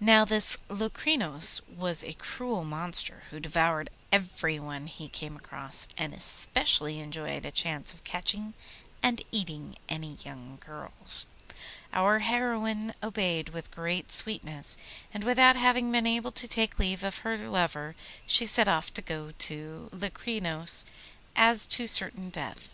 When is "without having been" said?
15.22-16.04